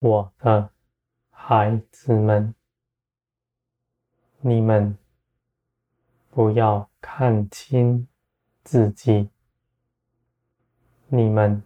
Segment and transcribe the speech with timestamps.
[0.00, 0.70] 我的
[1.28, 2.54] 孩子们，
[4.40, 4.96] 你们
[6.30, 8.08] 不要看轻
[8.64, 9.28] 自己，
[11.08, 11.62] 你们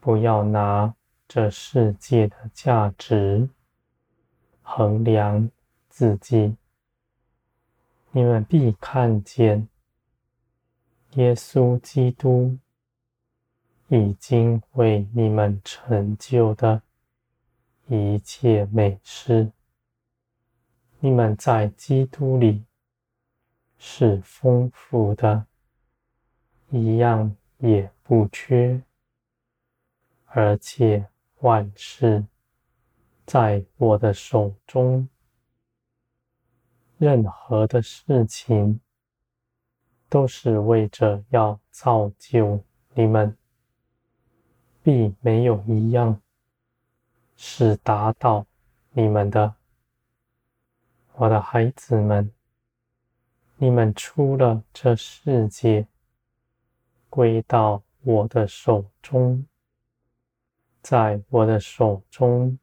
[0.00, 0.92] 不要拿
[1.28, 3.48] 这世界的价值
[4.62, 5.48] 衡量
[5.88, 6.56] 自己，
[8.10, 9.68] 你们必看见
[11.12, 12.58] 耶稣基督
[13.86, 16.82] 已经为你们成就的
[17.94, 19.52] 一切美事。
[20.98, 22.64] 你们在基督里
[23.76, 25.44] 是丰富的，
[26.70, 28.82] 一样也不缺，
[30.24, 31.06] 而且
[31.40, 32.24] 万事
[33.26, 35.06] 在我的手中，
[36.96, 38.80] 任何的事情
[40.08, 43.36] 都是为着要造就你们。
[44.82, 46.21] 必没有一样
[47.44, 48.46] 是达到
[48.92, 49.56] 你们的，
[51.14, 52.32] 我的孩子们，
[53.56, 55.88] 你们出了这世界，
[57.10, 59.44] 归到我的手中，
[60.82, 62.56] 在我的手中，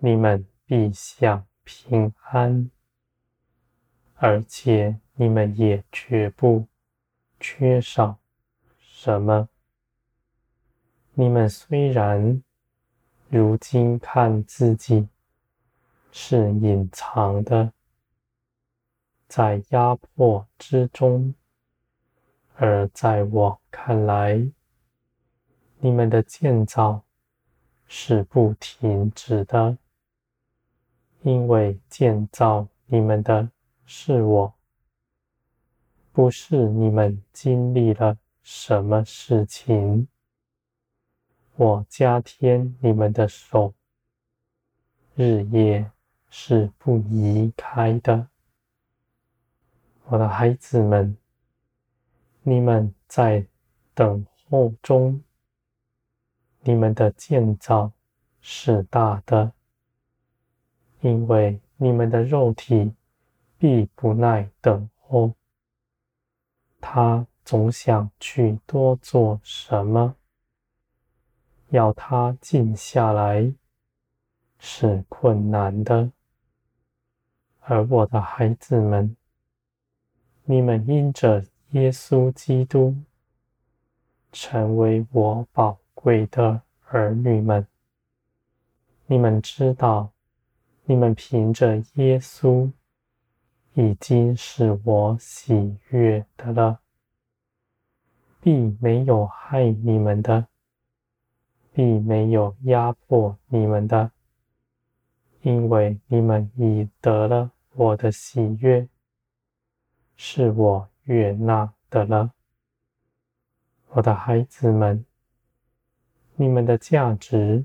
[0.00, 2.68] 你们必享平安，
[4.16, 6.66] 而且你们也绝不
[7.38, 8.18] 缺少
[8.80, 9.48] 什么。
[11.14, 12.42] 你们虽然
[13.34, 15.08] 如今看自己
[16.10, 17.72] 是隐藏的，
[19.26, 21.34] 在压迫之中，
[22.56, 24.46] 而在我看来，
[25.78, 27.02] 你们的建造
[27.86, 29.78] 是不停止的，
[31.22, 33.50] 因为建造你们的
[33.86, 34.52] 是我，
[36.12, 40.06] 不是你们经历了什么事情。
[41.56, 43.74] 我加添你们的手，
[45.14, 45.90] 日夜
[46.30, 48.28] 是不移开的。
[50.06, 51.16] 我的孩子们，
[52.42, 53.46] 你们在
[53.94, 55.22] 等候中，
[56.60, 57.92] 你们的建造
[58.40, 59.52] 是大的，
[61.00, 62.94] 因为你们的肉体
[63.58, 65.34] 必不耐等候，
[66.80, 70.16] 他总想去多做什么。
[71.72, 73.50] 要他静下来
[74.58, 76.12] 是困难的，
[77.60, 79.16] 而我的孩子们，
[80.44, 82.94] 你们因着耶稣基督
[84.32, 87.66] 成为我宝贵的儿女们，
[89.06, 90.12] 你们知道，
[90.84, 92.70] 你们凭着耶稣
[93.72, 96.80] 已经是我喜悦的了，
[98.42, 100.48] 并没有害你们的。
[101.74, 104.10] 必没有压迫你们的，
[105.40, 108.86] 因为你们已得了我的喜悦，
[110.16, 112.32] 是我悦纳的了。
[113.88, 115.04] 我的孩子们，
[116.36, 117.64] 你们的价值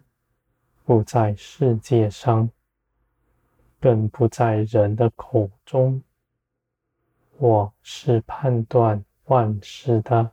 [0.86, 2.50] 不在世界上，
[3.80, 6.02] 更不在人的口中。
[7.38, 10.32] 我是判断万事的，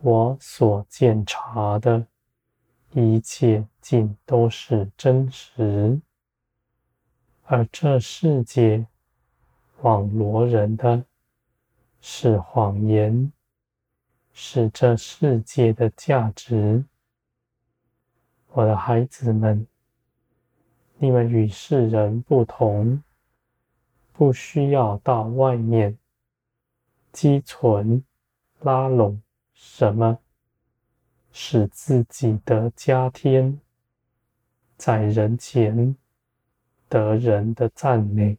[0.00, 2.06] 我所鉴察的。
[2.92, 6.00] 一切尽都是真实，
[7.44, 8.86] 而这世界
[9.82, 11.04] 网罗人的
[12.00, 13.30] 是谎言，
[14.32, 16.84] 是这世界的价值。
[18.52, 19.66] 我的孩子们，
[20.96, 23.02] 你们与世人不同，
[24.12, 25.98] 不需要到外面
[27.12, 28.02] 积存、
[28.60, 29.20] 拉拢
[29.52, 30.18] 什么。
[31.40, 33.60] 使自己的家天，
[34.76, 35.96] 在人前
[36.88, 38.36] 得人的赞美。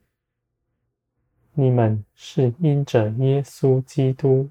[1.54, 4.50] 你们是因着耶稣基督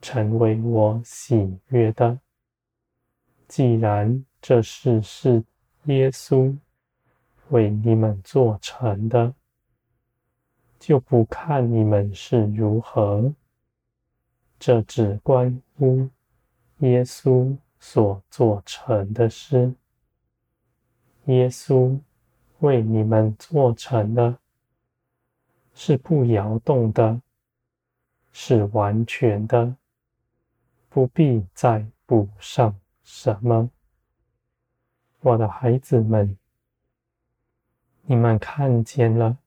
[0.00, 2.18] 成为我喜悦的。
[3.46, 5.44] 既然这事是
[5.84, 6.56] 耶稣
[7.50, 9.34] 为你们做成的，
[10.80, 13.34] 就不看你们是如何，
[14.58, 16.08] 这只关乎。
[16.80, 19.74] 耶稣所做成的事，
[21.24, 21.98] 耶稣
[22.58, 24.38] 为你们做成的，
[25.72, 27.22] 是不摇动的，
[28.30, 29.74] 是完全的，
[30.90, 33.70] 不必再补上什么。
[35.20, 36.36] 我的孩子们，
[38.02, 39.38] 你们看见了，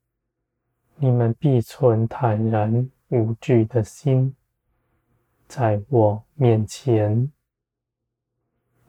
[0.96, 4.36] 你们必存坦然无惧的心。
[5.50, 7.31] 在我面前，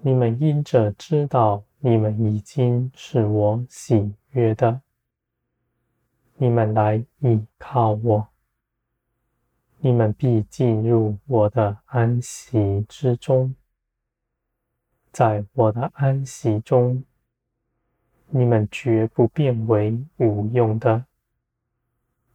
[0.02, 4.82] 你们因着知道你们已经是我喜悦的。
[6.36, 8.28] 你们来倚靠我，
[9.78, 13.54] 你们必进入我的安息之中。
[15.10, 17.02] 在我的安息中，
[18.28, 21.06] 你们绝不变为无用的。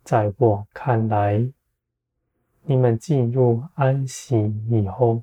[0.03, 1.51] 在我看来，
[2.67, 4.35] 你们进入安息
[4.69, 5.21] 以后，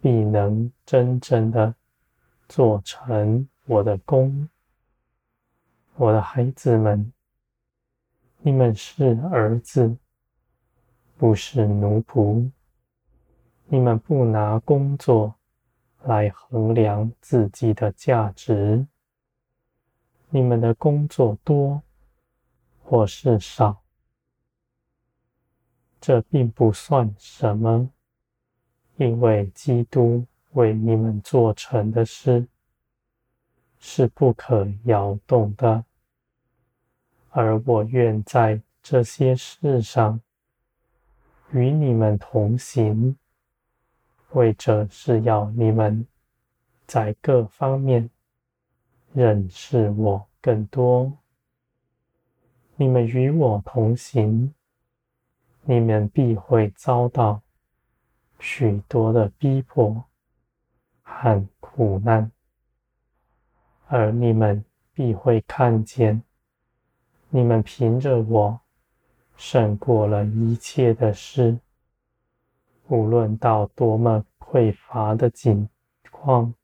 [0.00, 1.74] 必能真正的
[2.48, 4.48] 做成我的工。
[5.94, 7.12] 我的孩子们。
[8.40, 9.96] 你们是儿子，
[11.16, 12.50] 不是奴仆。
[13.66, 15.34] 你们不拿工作
[16.04, 18.86] 来衡量自己的价值。
[20.30, 21.82] 你们的工作多
[22.82, 23.82] 或是少，
[26.08, 27.90] 这并不算什么，
[28.96, 32.48] 因为基督为你们做成的事
[33.78, 35.84] 是不可摇动的。
[37.28, 40.18] 而我愿在这些事上
[41.50, 43.14] 与你们同行，
[44.32, 46.06] 为着是要你们
[46.86, 48.08] 在各方面
[49.12, 51.12] 认识我更多。
[52.76, 54.54] 你们与我同行，
[55.70, 57.42] 你们必会遭到
[58.38, 60.02] 许多的逼迫
[61.02, 62.32] 和苦难，
[63.86, 66.22] 而你们必会看见。
[67.28, 68.58] 你们凭着我
[69.36, 71.58] 胜过了一切的事，
[72.86, 75.68] 无论到多么匮乏的境
[76.10, 76.54] 况，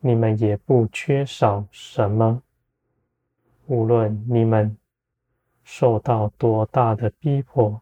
[0.00, 2.42] 你们也不缺少什么；
[3.66, 4.76] 无论你们
[5.62, 7.80] 受到多大的逼迫，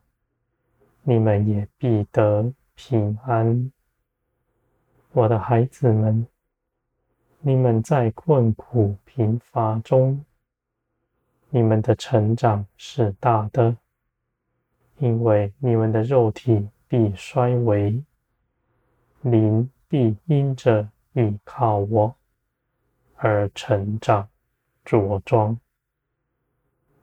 [1.04, 3.72] 你们也必得平安。
[5.12, 6.26] 我的孩子们，
[7.40, 10.24] 你们在困苦贫乏中。
[11.50, 13.76] 你们的成长是大的，
[14.98, 18.02] 因为你们的肉体必衰微，
[19.20, 22.14] 灵必因着倚靠我
[23.16, 24.28] 而成长
[24.84, 25.58] 茁壮。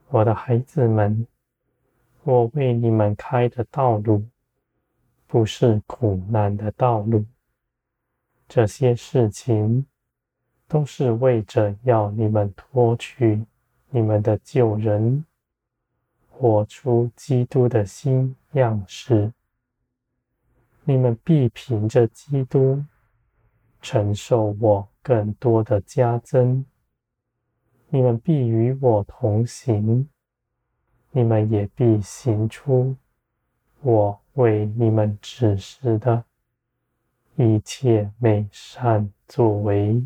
[0.08, 1.28] 我的孩子们，
[2.30, 4.24] 我为你们开的道路
[5.26, 7.26] 不是苦难的道路，
[8.48, 9.88] 这些事情
[10.68, 13.44] 都是为着要你们脱去。
[13.90, 15.26] 你们的旧人，
[16.30, 19.34] 活出基督的新样式。
[20.84, 22.86] 你们必凭着基督
[23.82, 26.64] 承受我更多的加增。
[27.88, 30.08] 你们必与我同行，
[31.12, 32.96] 你们也必行出
[33.82, 36.24] 我为你们指示的
[37.36, 40.04] 一切美善作为。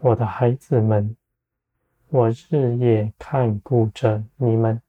[0.00, 1.16] 我的孩子们。
[2.12, 4.82] 我日夜看顾着你们，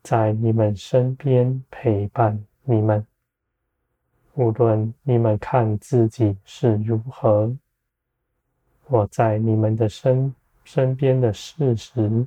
[0.00, 3.04] 在你们身边陪伴你们。
[4.34, 7.56] 无论你们看自己是如何，
[8.86, 10.32] 我在你们的身
[10.62, 12.24] 身边的事实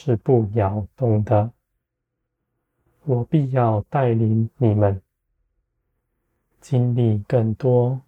[0.00, 1.50] 是不摇动的。
[3.02, 5.02] 我必要带领你们
[6.60, 8.00] 经历更多，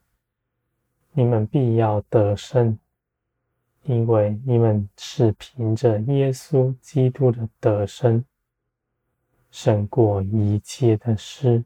[1.10, 2.78] 你们必要得胜。
[3.82, 8.24] 因为你们是凭着耶稣基督的得胜，
[9.50, 11.64] 胜过一切的事。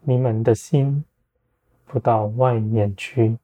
[0.00, 1.04] 你们的心
[1.84, 3.38] 不到外面去，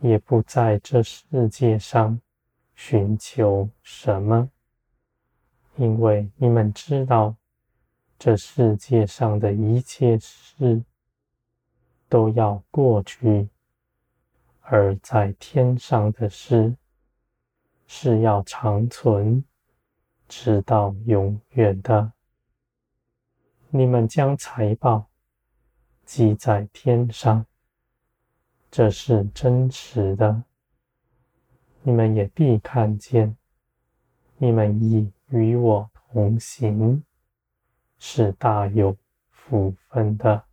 [0.00, 2.20] 也不在这世界上
[2.80, 4.48] 寻求什么，
[5.74, 7.34] 因为你们知道，
[8.16, 10.80] 这世界上的一切事
[12.08, 13.48] 都要过去。
[14.60, 16.72] 而在天上的事，
[17.88, 19.44] 是要长存，
[20.28, 22.12] 直到永远的。
[23.70, 25.04] 你们将财宝
[26.04, 27.44] 积在天上，
[28.70, 30.44] 这是真实的。
[31.88, 33.34] 你们也必看见，
[34.36, 37.02] 你们已与我同行，
[37.98, 38.94] 是大有
[39.30, 40.44] 福分的。